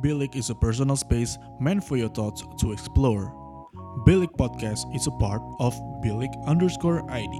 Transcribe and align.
Bilik 0.00 0.32
is 0.32 0.48
a 0.48 0.56
personal 0.56 0.96
space 0.96 1.36
meant 1.60 1.84
for 1.84 2.00
your 2.00 2.08
thoughts 2.08 2.40
to 2.56 2.72
explore. 2.72 3.36
Bilik 4.08 4.32
Podcast 4.40 4.88
is 4.96 5.04
a 5.04 5.12
part 5.20 5.44
of 5.60 5.76
Bilik 6.00 6.32
underscore 6.48 7.04
ID. 7.12 7.36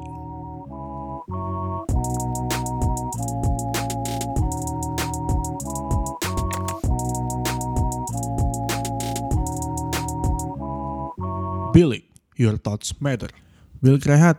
Bilik, 11.73 12.05
your 12.37 12.61
thoughts 12.61 12.93
matter. 13.01 13.33
Bilik 13.81 14.05
Rehat, 14.05 14.37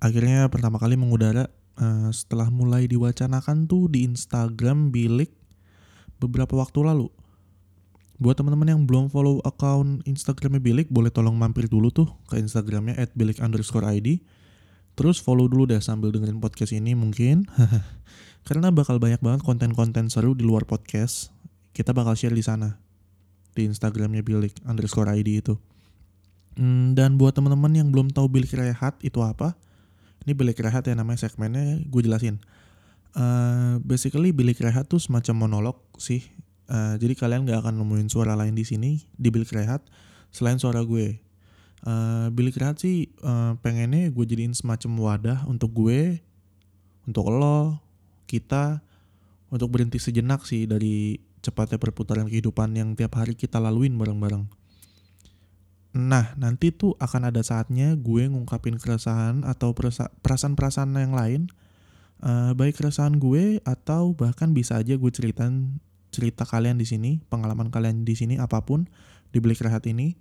akhirnya 0.00 0.48
pertama 0.48 0.80
kali 0.80 0.96
mengudara 0.96 1.52
uh, 1.76 2.08
setelah 2.08 2.48
mulai 2.48 2.88
diwacanakan 2.88 3.68
tuh 3.68 3.92
di 3.92 4.08
Instagram 4.08 4.88
Bilik 4.88 5.28
beberapa 6.16 6.56
waktu 6.56 6.88
lalu. 6.88 7.19
Buat 8.20 8.36
teman-teman 8.36 8.68
yang 8.68 8.84
belum 8.84 9.08
follow 9.08 9.40
account 9.48 10.04
Instagramnya 10.04 10.60
Bilik, 10.60 10.92
boleh 10.92 11.08
tolong 11.08 11.32
mampir 11.40 11.72
dulu 11.72 11.88
tuh 11.88 12.04
ke 12.28 12.36
Instagramnya 12.36 12.92
at 13.00 13.16
bilik 13.16 13.40
underscore 13.40 13.88
ID. 13.88 14.20
Terus 14.92 15.16
follow 15.16 15.48
dulu 15.48 15.64
deh 15.64 15.80
sambil 15.80 16.12
dengerin 16.12 16.36
podcast 16.36 16.76
ini 16.76 16.92
mungkin. 16.92 17.48
Karena 18.46 18.68
bakal 18.68 19.00
banyak 19.00 19.24
banget 19.24 19.40
konten-konten 19.40 20.12
seru 20.12 20.36
di 20.36 20.44
luar 20.44 20.68
podcast. 20.68 21.32
Kita 21.72 21.96
bakal 21.96 22.12
share 22.12 22.36
di 22.36 22.44
sana. 22.44 22.76
Di 23.56 23.64
Instagramnya 23.64 24.20
Bilik 24.20 24.52
underscore 24.68 25.08
ID 25.16 25.40
itu. 25.40 25.56
Hmm, 26.60 26.92
dan 26.92 27.16
buat 27.16 27.32
teman-teman 27.32 27.72
yang 27.72 27.88
belum 27.88 28.12
tahu 28.12 28.28
Bilik 28.28 28.52
Rehat 28.52 29.00
itu 29.00 29.24
apa, 29.24 29.56
ini 30.28 30.36
Bilik 30.36 30.60
Rehat 30.60 30.84
ya 30.84 30.92
namanya 30.92 31.24
segmennya 31.24 31.80
gue 31.88 32.04
jelasin. 32.04 32.36
Uh, 33.16 33.80
basically 33.80 34.36
Bilik 34.36 34.60
Rehat 34.60 34.92
tuh 34.92 35.00
semacam 35.00 35.48
monolog 35.48 35.80
sih 35.96 36.20
Uh, 36.70 36.94
jadi 37.02 37.18
kalian 37.18 37.50
gak 37.50 37.66
akan 37.66 37.82
nemuin 37.82 38.06
suara 38.06 38.38
lain 38.38 38.54
di 38.54 38.62
sini 38.62 39.02
di 39.18 39.28
bilik 39.34 39.50
rehat 39.50 39.82
selain 40.30 40.54
suara 40.54 40.86
gue. 40.86 41.18
Uh, 41.82 42.30
rehat 42.30 42.78
sih 42.78 43.10
uh, 43.26 43.58
pengennya 43.58 44.06
gue 44.14 44.22
jadiin 44.22 44.54
semacam 44.54 44.90
wadah 45.02 45.38
untuk 45.50 45.74
gue, 45.74 46.22
untuk 47.10 47.26
lo, 47.26 47.82
kita, 48.30 48.86
untuk 49.50 49.66
berhenti 49.74 49.98
sejenak 49.98 50.46
sih 50.46 50.70
dari 50.70 51.18
cepatnya 51.42 51.82
perputaran 51.82 52.30
kehidupan 52.30 52.78
yang 52.78 52.94
tiap 52.94 53.18
hari 53.18 53.34
kita 53.34 53.58
laluin 53.58 53.98
bareng-bareng. 53.98 54.46
Nah, 55.90 56.38
nanti 56.38 56.70
tuh 56.70 56.94
akan 57.02 57.34
ada 57.34 57.42
saatnya 57.42 57.98
gue 57.98 58.30
ngungkapin 58.30 58.78
keresahan 58.78 59.42
atau 59.42 59.74
perasaan-perasaan 59.74 60.94
yang 60.94 61.18
lain, 61.18 61.50
uh, 62.22 62.54
baik 62.54 62.78
keresahan 62.78 63.18
gue 63.18 63.58
atau 63.66 64.14
bahkan 64.14 64.54
bisa 64.54 64.78
aja 64.78 64.94
gue 64.94 65.10
ceritain 65.10 65.82
cerita 66.10 66.46
kalian 66.46 66.76
di 66.76 66.86
sini, 66.86 67.22
pengalaman 67.30 67.70
kalian 67.70 68.02
di 68.02 68.14
sini 68.14 68.36
apa 68.36 68.62
pun 68.62 68.86
di 69.30 69.38
bilik 69.38 69.62
rehat 69.62 69.86
ini, 69.86 70.18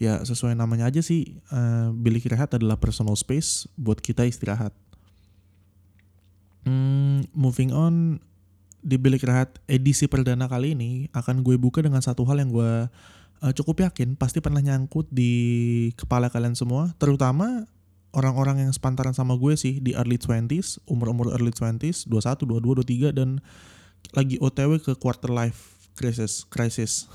ya 0.00 0.20
sesuai 0.24 0.56
namanya 0.56 0.88
aja 0.88 1.04
sih, 1.04 1.38
uh, 1.52 1.92
bilik 1.92 2.26
rehat 2.26 2.56
adalah 2.56 2.80
personal 2.80 3.14
space 3.14 3.70
buat 3.78 4.00
kita 4.00 4.26
istirahat. 4.26 4.72
Hmm, 6.66 7.26
moving 7.34 7.74
on 7.74 8.18
di 8.82 8.98
bilik 8.98 9.22
rehat 9.22 9.62
edisi 9.70 10.10
perdana 10.10 10.50
kali 10.50 10.74
ini 10.74 11.06
akan 11.14 11.46
gue 11.46 11.54
buka 11.54 11.86
dengan 11.86 12.02
satu 12.02 12.26
hal 12.26 12.42
yang 12.42 12.50
gue 12.50 12.72
uh, 13.42 13.52
cukup 13.54 13.86
yakin 13.90 14.18
pasti 14.18 14.42
pernah 14.42 14.58
nyangkut 14.58 15.06
di 15.10 15.32
kepala 15.94 16.30
kalian 16.30 16.58
semua, 16.58 16.94
terutama 16.98 17.66
orang-orang 18.12 18.68
yang 18.68 18.72
sepantaran 18.72 19.16
sama 19.16 19.34
gue 19.40 19.56
sih 19.56 19.80
di 19.80 19.96
early 19.96 20.20
20s, 20.20 20.84
umur-umur 20.84 21.32
early 21.32 21.50
20s, 21.50 22.06
21, 22.06 22.44
22, 22.44 23.12
23 23.12 23.18
dan 23.18 23.40
lagi 24.10 24.36
OTW 24.42 24.82
ke 24.82 24.92
quarter 24.98 25.30
life 25.30 25.72
crisis 25.94 26.44
crisis. 26.48 27.06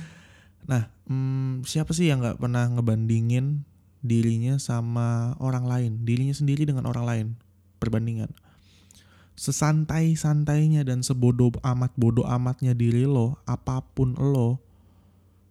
nah, 0.70 0.90
hmm, 1.08 1.62
siapa 1.64 1.92
sih 1.94 2.10
yang 2.10 2.20
nggak 2.20 2.40
pernah 2.40 2.68
ngebandingin 2.68 3.64
dirinya 4.04 4.60
sama 4.60 5.38
orang 5.40 5.64
lain, 5.64 5.92
dirinya 6.04 6.36
sendiri 6.36 6.68
dengan 6.68 6.84
orang 6.84 7.04
lain, 7.08 7.26
perbandingan. 7.80 8.28
Sesantai-santainya 9.34 10.86
dan 10.86 11.02
sebodoh 11.02 11.50
amat 11.64 11.90
bodoh 11.96 12.28
amatnya 12.28 12.76
diri 12.76 13.08
lo, 13.08 13.40
apa 13.48 13.80
pun 13.82 14.14
lo, 14.14 14.60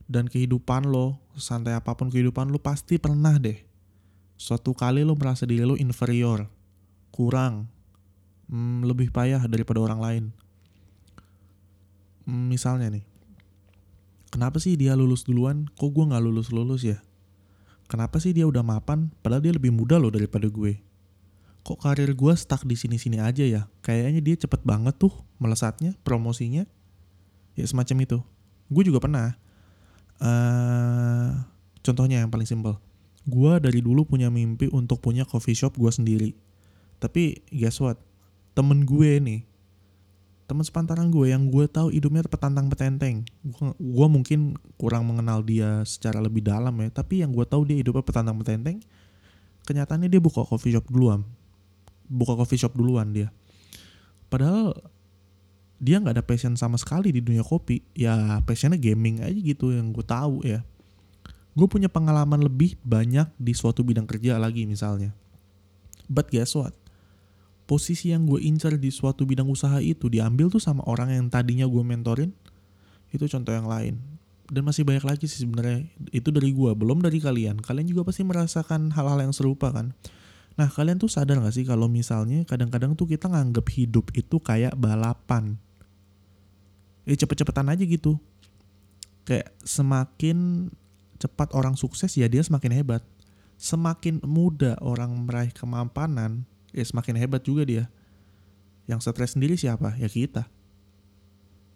dan 0.05 0.29
kehidupan 0.29 0.87
lo, 0.87 1.17
santai 1.35 1.73
apa 1.73 1.97
pun 1.97 2.13
kehidupan 2.13 2.53
lo 2.53 2.61
pasti 2.61 3.01
pernah 3.01 3.35
deh. 3.41 3.57
Suatu 4.37 4.71
kali 4.77 5.01
lo 5.01 5.17
merasa 5.17 5.49
diri 5.49 5.65
lo 5.65 5.75
inferior, 5.75 6.47
kurang, 7.09 7.67
hmm, 8.47 8.85
lebih 8.85 9.09
payah 9.09 9.41
daripada 9.49 9.81
orang 9.81 9.99
lain 9.99 10.25
misalnya 12.27 12.87
nih 12.93 13.05
kenapa 14.33 14.57
sih 14.57 14.73
dia 14.73 14.97
lulus 14.97 15.21
duluan? 15.21 15.69
Kok 15.77 15.93
gue 15.93 16.05
nggak 16.09 16.23
lulus 16.25 16.49
lulus 16.49 16.81
ya? 16.81 16.97
Kenapa 17.85 18.17
sih 18.17 18.33
dia 18.33 18.49
udah 18.49 18.65
mapan? 18.65 19.13
Padahal 19.21 19.45
dia 19.45 19.53
lebih 19.53 19.69
muda 19.69 20.01
loh 20.01 20.09
daripada 20.09 20.49
gue. 20.49 20.81
Kok 21.61 21.77
karir 21.85 22.09
gue 22.09 22.33
stuck 22.33 22.65
di 22.65 22.73
sini 22.73 22.97
sini 22.97 23.21
aja 23.21 23.45
ya? 23.45 23.69
Kayaknya 23.85 24.25
dia 24.25 24.35
cepet 24.41 24.65
banget 24.65 24.97
tuh 24.97 25.13
melesatnya 25.37 25.93
promosinya. 26.01 26.65
Ya 27.53 27.69
semacam 27.69 27.97
itu. 28.01 28.17
Gue 28.73 28.83
juga 28.89 28.97
pernah. 28.97 29.37
Uh, 30.17 31.45
contohnya 31.85 32.25
yang 32.25 32.33
paling 32.33 32.49
simpel. 32.49 32.81
Gue 33.29 33.61
dari 33.61 33.79
dulu 33.85 34.09
punya 34.09 34.33
mimpi 34.33 34.73
untuk 34.73 34.99
punya 34.99 35.23
coffee 35.23 35.55
shop 35.55 35.77
gue 35.77 35.91
sendiri. 35.93 36.33
Tapi 36.97 37.45
guess 37.53 37.77
what? 37.77 38.01
Temen 38.57 38.89
gue 38.89 39.21
nih 39.21 39.45
teman 40.43 40.63
sepantaran 40.67 41.07
gue 41.07 41.31
yang 41.31 41.47
gue 41.47 41.65
tahu 41.71 41.89
hidupnya 41.89 42.23
petantang 42.27 42.67
petenteng. 42.67 43.23
Gue, 43.79 44.07
mungkin 44.11 44.59
kurang 44.75 45.07
mengenal 45.07 45.39
dia 45.41 45.81
secara 45.87 46.19
lebih 46.19 46.43
dalam 46.43 46.75
ya 46.83 46.89
tapi 46.91 47.23
yang 47.23 47.31
gue 47.31 47.47
tahu 47.47 47.63
dia 47.63 47.79
hidupnya 47.79 48.03
petantang 48.03 48.37
petenteng 48.39 48.77
kenyataannya 49.63 50.11
dia 50.11 50.19
buka 50.19 50.43
coffee 50.43 50.75
shop 50.75 50.85
duluan. 50.91 51.23
Buka 52.11 52.35
coffee 52.35 52.59
shop 52.59 52.75
duluan 52.75 53.15
dia. 53.15 53.31
Padahal 54.27 54.75
dia 55.79 55.99
nggak 55.99 56.19
ada 56.19 56.25
passion 56.25 56.55
sama 56.59 56.75
sekali 56.75 57.15
di 57.15 57.23
dunia 57.23 57.43
kopi. 57.43 57.79
Ya 57.95 58.43
passionnya 58.43 58.75
gaming 58.75 59.23
aja 59.23 59.39
gitu 59.39 59.71
yang 59.71 59.95
gue 59.95 60.03
tahu 60.03 60.43
ya. 60.43 60.61
Gue 61.55 61.67
punya 61.71 61.87
pengalaman 61.87 62.43
lebih 62.43 62.75
banyak 62.83 63.31
di 63.39 63.53
suatu 63.55 63.85
bidang 63.85 64.09
kerja 64.09 64.35
lagi 64.35 64.67
misalnya. 64.67 65.15
But 66.11 66.27
guess 66.27 66.51
what 66.59 66.75
posisi 67.63 68.11
yang 68.11 68.27
gue 68.27 68.43
incar 68.43 68.75
di 68.75 68.91
suatu 68.91 69.23
bidang 69.23 69.47
usaha 69.47 69.79
itu 69.79 70.11
diambil 70.11 70.51
tuh 70.51 70.59
sama 70.59 70.83
orang 70.83 71.15
yang 71.15 71.25
tadinya 71.31 71.63
gue 71.63 71.83
mentorin 71.83 72.31
itu 73.13 73.25
contoh 73.29 73.53
yang 73.53 73.69
lain. 73.69 73.95
Dan 74.51 74.67
masih 74.67 74.83
banyak 74.83 75.05
lagi 75.07 75.25
sih 75.25 75.47
sebenarnya 75.47 75.87
itu 76.11 76.29
dari 76.29 76.51
gue 76.51 76.71
belum 76.75 76.99
dari 76.99 77.17
kalian. 77.23 77.63
Kalian 77.63 77.87
juga 77.87 78.03
pasti 78.03 78.27
merasakan 78.27 78.91
hal-hal 78.91 79.23
yang 79.23 79.33
serupa 79.33 79.71
kan? 79.71 79.95
Nah 80.53 80.69
kalian 80.69 81.01
tuh 81.01 81.09
sadar 81.09 81.41
gak 81.41 81.55
sih 81.55 81.65
kalau 81.65 81.89
misalnya 81.89 82.45
kadang-kadang 82.45 82.93
tuh 82.93 83.09
kita 83.09 83.31
nganggep 83.31 83.65
hidup 83.73 84.11
itu 84.13 84.37
kayak 84.43 84.75
balapan? 84.77 85.57
Eh 87.07 87.17
cepet-cepetan 87.17 87.71
aja 87.71 87.81
gitu. 87.87 88.19
Kayak 89.23 89.55
semakin 89.63 90.69
cepat 91.17 91.55
orang 91.55 91.79
sukses 91.79 92.11
ya 92.19 92.27
dia 92.27 92.43
semakin 92.43 92.75
hebat. 92.75 93.01
Semakin 93.55 94.19
muda 94.27 94.75
orang 94.83 95.15
meraih 95.23 95.55
kemampanan 95.55 96.43
ya 96.73 96.83
semakin 96.83 97.15
hebat 97.21 97.45
juga 97.45 97.63
dia. 97.63 97.85
Yang 98.89 99.07
stres 99.07 99.37
sendiri 99.37 99.55
siapa? 99.55 99.95
Ya 99.95 100.09
kita. 100.11 100.49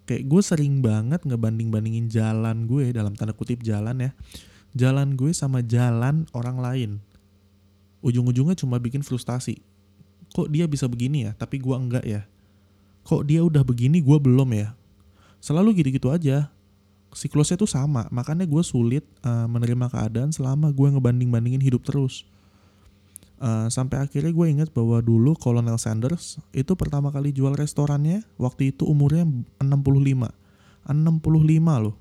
Kayak 0.09 0.23
gue 0.27 0.41
sering 0.43 0.83
banget 0.83 1.23
ngebanding-bandingin 1.23 2.11
jalan 2.11 2.67
gue 2.67 2.91
dalam 2.91 3.15
tanda 3.15 3.31
kutip 3.31 3.63
jalan 3.63 3.95
ya. 4.01 4.11
Jalan 4.75 5.15
gue 5.15 5.31
sama 5.31 5.63
jalan 5.63 6.27
orang 6.35 6.57
lain. 6.59 6.91
Ujung-ujungnya 8.03 8.57
cuma 8.59 8.81
bikin 8.81 9.03
frustasi. 9.05 9.59
Kok 10.35 10.51
dia 10.51 10.67
bisa 10.67 10.87
begini 10.91 11.27
ya, 11.27 11.31
tapi 11.35 11.59
gue 11.59 11.75
enggak 11.75 12.03
ya. 12.03 12.27
Kok 13.07 13.23
dia 13.23 13.39
udah 13.43 13.63
begini, 13.63 14.03
gue 14.03 14.17
belum 14.19 14.51
ya. 14.51 14.75
Selalu 15.39 15.79
gitu-gitu 15.79 16.11
aja. 16.11 16.51
Siklusnya 17.15 17.55
tuh 17.55 17.71
sama, 17.71 18.05
makanya 18.11 18.43
gue 18.43 18.59
sulit 18.61 19.07
uh, 19.23 19.47
menerima 19.47 19.87
keadaan 19.87 20.29
selama 20.35 20.75
gue 20.75 20.87
ngebanding-bandingin 20.91 21.63
hidup 21.63 21.87
terus 21.87 22.27
Uh, 23.37 23.69
sampai 23.69 24.01
akhirnya 24.01 24.33
gue 24.33 24.47
inget 24.49 24.69
bahwa 24.73 24.97
dulu 24.97 25.37
Colonel 25.37 25.77
Sanders 25.77 26.41
itu 26.57 26.73
pertama 26.73 27.13
kali 27.13 27.29
jual 27.29 27.53
restorannya 27.53 28.25
waktu 28.41 28.73
itu 28.73 28.89
umurnya 28.89 29.29
65. 29.61 29.69
65 30.89 31.85
loh. 31.85 31.95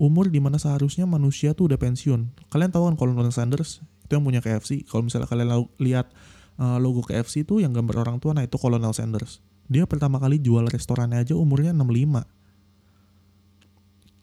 Umur 0.00 0.32
di 0.32 0.40
mana 0.40 0.56
seharusnya 0.56 1.04
manusia 1.04 1.52
tuh 1.52 1.68
udah 1.68 1.76
pensiun. 1.76 2.32
Kalian 2.48 2.72
tahu 2.72 2.88
kan 2.88 2.96
Colonel 2.96 3.28
Sanders 3.28 3.84
itu 4.08 4.16
yang 4.16 4.24
punya 4.24 4.40
KFC. 4.40 4.88
Kalau 4.88 5.04
misalnya 5.04 5.28
kalian 5.28 5.68
lihat 5.76 6.08
uh, 6.56 6.80
logo 6.80 7.04
KFC 7.04 7.44
itu 7.44 7.60
yang 7.60 7.76
gambar 7.76 8.08
orang 8.08 8.16
tua, 8.16 8.32
nah 8.32 8.40
itu 8.40 8.56
Colonel 8.56 8.96
Sanders. 8.96 9.44
Dia 9.68 9.84
pertama 9.84 10.16
kali 10.16 10.40
jual 10.40 10.64
restorannya 10.64 11.20
aja 11.20 11.36
umurnya 11.36 11.76
65. 11.76 12.24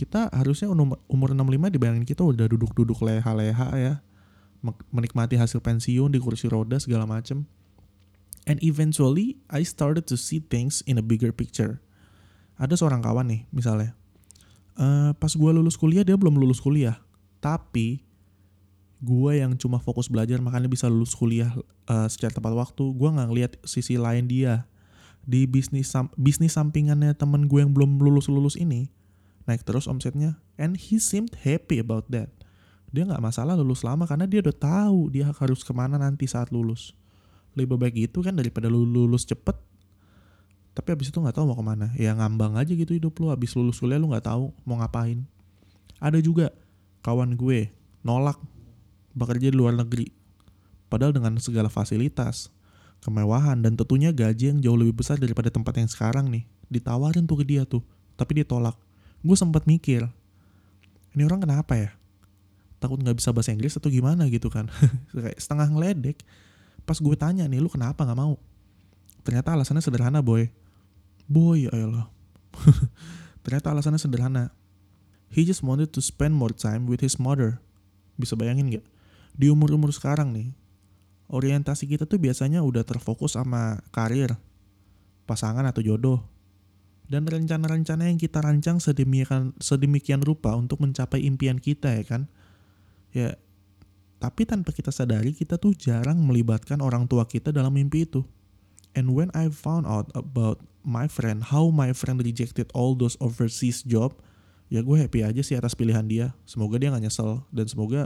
Kita 0.01 0.33
harusnya 0.33 0.73
umur 0.73 1.29
65 1.37 1.73
dibayangin 1.73 2.05
kita 2.05 2.25
udah 2.25 2.49
duduk-duduk 2.49 2.97
leha-leha 3.05 3.69
ya 3.77 3.93
menikmati 4.63 5.37
hasil 5.37 5.61
pensiun 5.61 6.09
di 6.13 6.19
kursi 6.21 6.49
roda 6.49 6.81
segala 6.81 7.05
macem. 7.05 7.45
And 8.47 8.63
eventually 8.63 9.37
I 9.51 9.67
started 9.67 10.07
to 10.07 10.15
see 10.15 10.39
things 10.39 10.79
in 10.87 10.95
a 10.95 11.03
bigger 11.03 11.35
picture. 11.35 11.83
Ada 12.57 12.79
seorang 12.79 13.03
kawan 13.03 13.27
nih 13.27 13.41
misalnya, 13.51 13.93
uh, 14.79 15.11
pas 15.13 15.29
gue 15.29 15.51
lulus 15.51 15.75
kuliah 15.75 16.01
dia 16.01 16.15
belum 16.15 16.39
lulus 16.39 16.63
kuliah. 16.63 16.97
Tapi 17.43 18.01
gue 18.97 19.31
yang 19.37 19.53
cuma 19.59 19.77
fokus 19.77 20.09
belajar 20.09 20.41
makanya 20.41 20.65
bisa 20.65 20.89
lulus 20.89 21.13
kuliah 21.13 21.53
uh, 21.85 22.09
secara 22.09 22.33
tepat 22.33 22.57
waktu 22.57 22.81
gue 22.81 23.09
nggak 23.13 23.27
ngeliat 23.29 23.51
sisi 23.67 23.99
lain 23.99 24.25
dia. 24.25 24.65
Di 25.27 25.43
bisnis 25.43 25.91
sam 25.91 26.07
bisnis 26.15 26.55
sampingannya 26.55 27.11
temen 27.13 27.51
gue 27.51 27.59
yang 27.59 27.75
belum 27.75 27.99
lulus 27.99 28.31
lulus 28.31 28.55
ini 28.55 28.87
naik 29.43 29.67
terus 29.67 29.85
omsetnya. 29.91 30.39
And 30.55 30.79
he 30.79 30.97
seemed 31.03 31.35
happy 31.43 31.83
about 31.83 32.09
that 32.15 32.36
dia 32.87 33.03
nggak 33.03 33.19
masalah 33.19 33.59
lulus 33.59 33.83
lama 33.83 34.07
karena 34.07 34.23
dia 34.23 34.39
udah 34.39 34.55
tahu 34.55 35.11
dia 35.11 35.27
harus 35.27 35.61
ke 35.63 35.73
mana 35.75 35.99
nanti 35.99 36.23
saat 36.27 36.51
lulus. 36.55 36.95
Lebih 37.57 37.75
baik 37.75 37.95
itu 38.11 38.23
kan 38.23 38.37
daripada 38.37 38.71
lulus 38.71 39.27
cepet. 39.27 39.57
Tapi 40.77 40.93
abis 40.93 41.09
itu 41.09 41.17
nggak 41.17 41.35
tahu 41.35 41.49
mau 41.49 41.57
ke 41.57 41.65
mana. 41.65 41.87
Ya 41.97 42.13
ngambang 42.13 42.53
aja 42.55 42.69
gitu 42.69 42.93
hidup 42.93 43.17
lu. 43.17 43.33
Abis 43.33 43.57
lulus 43.57 43.81
kuliah 43.81 43.97
lu 43.97 44.13
nggak 44.13 44.29
tahu 44.29 44.53
mau 44.63 44.77
ngapain. 44.79 45.25
Ada 45.97 46.21
juga 46.21 46.53
kawan 47.01 47.33
gue 47.33 47.73
nolak 48.05 48.37
bekerja 49.17 49.49
di 49.49 49.57
luar 49.57 49.73
negeri. 49.73 50.13
Padahal 50.87 51.11
dengan 51.11 51.35
segala 51.41 51.67
fasilitas 51.67 52.53
kemewahan 53.03 53.59
dan 53.59 53.75
tentunya 53.75 54.13
gaji 54.13 54.53
yang 54.53 54.59
jauh 54.61 54.77
lebih 54.77 55.01
besar 55.01 55.19
daripada 55.19 55.51
tempat 55.51 55.75
yang 55.81 55.89
sekarang 55.89 56.29
nih 56.29 56.45
ditawarin 56.69 57.25
tuh 57.25 57.41
ke 57.41 57.45
dia 57.45 57.65
tuh. 57.65 57.81
Tapi 58.15 58.41
dia 58.41 58.45
tolak. 58.45 58.77
Gue 59.25 59.35
sempat 59.35 59.65
mikir 59.65 60.07
ini 61.17 61.25
orang 61.25 61.41
kenapa 61.41 61.73
ya 61.73 61.89
takut 62.77 63.01
nggak 63.01 63.17
bisa 63.17 63.33
bahasa 63.33 63.53
Inggris 63.53 63.73
atau 63.77 63.89
gimana 63.89 64.29
gitu 64.29 64.47
kan 64.49 64.69
kayak 65.13 65.37
setengah 65.37 65.67
ngeledek 65.73 66.21
pas 66.87 66.97
gue 66.97 67.15
tanya 67.17 67.45
nih 67.49 67.59
lu 67.59 67.67
kenapa 67.67 68.05
nggak 68.05 68.19
mau 68.19 68.37
ternyata 69.25 69.57
alasannya 69.57 69.83
sederhana 69.83 70.23
boy 70.23 70.47
Boy, 71.27 71.67
ayolah. 71.67 72.07
Ternyata 73.43 73.75
alasannya 73.75 73.99
sederhana. 73.99 74.55
He 75.27 75.43
just 75.43 75.59
wanted 75.59 75.91
to 75.91 75.99
spend 75.99 76.31
more 76.31 76.55
time 76.55 76.87
with 76.87 77.03
his 77.03 77.19
mother. 77.19 77.59
Bisa 78.15 78.39
bayangin 78.39 78.79
gak? 78.79 78.87
Di 79.35 79.51
umur-umur 79.51 79.91
sekarang 79.91 80.31
nih, 80.31 80.55
orientasi 81.27 81.83
kita 81.83 82.07
tuh 82.07 82.15
biasanya 82.15 82.63
udah 82.63 82.87
terfokus 82.87 83.35
sama 83.35 83.83
karir, 83.91 84.39
pasangan 85.27 85.67
atau 85.67 85.83
jodoh. 85.83 86.23
Dan 87.11 87.27
rencana-rencana 87.27 88.07
yang 88.07 88.15
kita 88.15 88.39
rancang 88.39 88.79
sedemikian, 88.79 89.51
sedemikian 89.59 90.23
rupa 90.23 90.55
untuk 90.55 90.79
mencapai 90.79 91.27
impian 91.27 91.59
kita 91.59 91.91
ya 91.91 92.07
kan. 92.07 92.31
Ya, 93.17 93.33
tapi 94.21 94.45
tanpa 94.45 94.69
kita 94.69 94.93
sadari 94.93 95.33
kita 95.33 95.57
tuh 95.57 95.73
jarang 95.73 96.21
melibatkan 96.21 96.77
orang 96.85 97.09
tua 97.09 97.25
kita 97.25 97.49
dalam 97.49 97.73
mimpi 97.73 98.05
itu. 98.05 98.21
And 98.93 99.13
when 99.17 99.33
I 99.33 99.49
found 99.49 99.89
out 99.89 100.13
about 100.13 100.61
my 100.85 101.09
friend, 101.09 101.41
how 101.41 101.73
my 101.73 101.97
friend 101.97 102.21
rejected 102.21 102.69
all 102.77 102.93
those 102.93 103.17
overseas 103.17 103.81
job, 103.81 104.13
ya 104.69 104.85
gue 104.85 104.97
happy 105.01 105.25
aja 105.25 105.41
sih 105.41 105.57
atas 105.57 105.73
pilihan 105.73 106.05
dia. 106.05 106.33
Semoga 106.45 106.77
dia 106.77 106.93
gak 106.93 107.09
nyesel 107.09 107.41
dan 107.49 107.65
semoga 107.65 108.05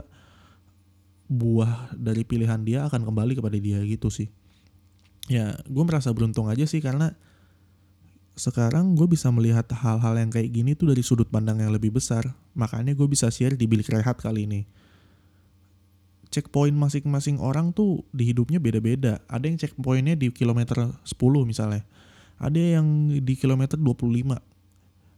buah 1.28 1.92
dari 1.96 2.24
pilihan 2.24 2.60
dia 2.64 2.88
akan 2.88 3.08
kembali 3.08 3.36
kepada 3.36 3.56
dia 3.60 3.84
gitu 3.84 4.08
sih. 4.08 4.32
Ya 5.28 5.60
gue 5.64 5.84
merasa 5.84 6.08
beruntung 6.12 6.48
aja 6.48 6.64
sih 6.64 6.80
karena 6.80 7.16
sekarang 8.32 8.96
gue 8.96 9.04
bisa 9.08 9.28
melihat 9.28 9.68
hal-hal 9.76 10.16
yang 10.16 10.32
kayak 10.32 10.52
gini 10.56 10.72
tuh 10.72 10.92
dari 10.92 11.04
sudut 11.04 11.28
pandang 11.28 11.60
yang 11.60 11.72
lebih 11.72 11.92
besar. 11.92 12.32
Makanya 12.56 12.96
gue 12.96 13.08
bisa 13.08 13.28
share 13.28 13.56
di 13.56 13.64
bilik 13.68 13.92
rehat 13.92 14.16
kali 14.16 14.48
ini 14.48 14.81
checkpoint 16.32 16.72
masing-masing 16.72 17.36
orang 17.36 17.76
tuh 17.76 18.08
di 18.10 18.32
hidupnya 18.32 18.56
beda-beda. 18.56 19.20
Ada 19.28 19.52
yang 19.52 19.60
checkpointnya 19.60 20.16
di 20.16 20.32
kilometer 20.32 20.96
10 21.04 21.44
misalnya. 21.44 21.84
Ada 22.40 22.80
yang 22.80 23.12
di 23.20 23.34
kilometer 23.36 23.76
25. 23.76 24.40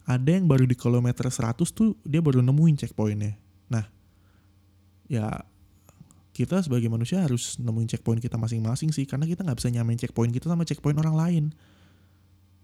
Ada 0.04 0.30
yang 0.34 0.44
baru 0.50 0.66
di 0.66 0.76
kilometer 0.76 1.30
100 1.30 1.64
tuh 1.70 1.96
dia 2.02 2.18
baru 2.18 2.42
nemuin 2.42 2.76
checkpointnya. 2.82 3.38
Nah, 3.70 3.86
ya 5.06 5.46
kita 6.34 6.58
sebagai 6.60 6.90
manusia 6.90 7.22
harus 7.22 7.56
nemuin 7.62 7.94
checkpoint 7.94 8.18
kita 8.18 8.34
masing-masing 8.34 8.90
sih. 8.90 9.06
Karena 9.06 9.24
kita 9.24 9.46
nggak 9.46 9.56
bisa 9.62 9.70
nyamain 9.70 9.96
checkpoint 9.96 10.34
kita 10.34 10.50
sama 10.50 10.66
checkpoint 10.66 10.98
orang 10.98 11.14
lain. 11.14 11.44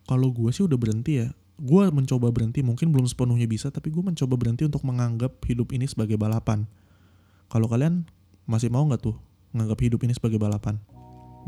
Kalau 0.05 0.35
gue 0.35 0.51
sih 0.51 0.67
udah 0.67 0.77
berhenti 0.77 1.23
ya. 1.23 1.31
Gue 1.61 1.87
mencoba 1.93 2.33
berhenti, 2.33 2.65
mungkin 2.65 2.89
belum 2.89 3.05
sepenuhnya 3.05 3.45
bisa, 3.45 3.69
tapi 3.69 3.93
gue 3.93 4.01
mencoba 4.01 4.33
berhenti 4.33 4.65
untuk 4.65 4.81
menganggap 4.81 5.45
hidup 5.45 5.77
ini 5.77 5.85
sebagai 5.85 6.17
balapan. 6.17 6.65
Kalau 7.53 7.69
kalian 7.69 8.09
masih 8.51 8.67
mau 8.67 8.83
nggak 8.83 9.07
tuh 9.07 9.15
nganggap 9.55 9.79
hidup 9.79 10.03
ini 10.03 10.11
sebagai 10.11 10.43
balapan? 10.43 10.83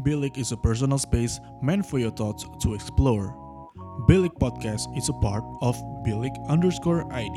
Bilik 0.07 0.39
is 0.39 0.55
a 0.55 0.59
personal 0.63 1.03
space 1.03 1.43
meant 1.59 1.83
for 1.83 1.99
your 1.99 2.15
thoughts 2.15 2.47
to 2.63 2.79
explore. 2.79 3.35
Bilik 4.07 4.31
Podcast 4.39 4.87
is 4.95 5.11
a 5.11 5.17
part 5.19 5.43
of 5.67 5.75
Bilik 6.07 6.33
underscore 6.47 7.03
ID. 7.11 7.35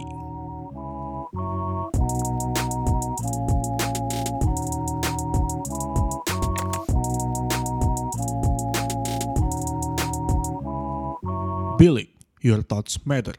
Bilik, 11.76 12.08
your 12.40 12.64
thoughts 12.64 13.02
matter. 13.04 13.36